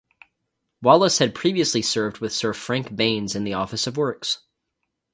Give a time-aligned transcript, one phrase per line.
[0.81, 4.39] Wallis had previously served with Sir Frank Baines in the Office of Works.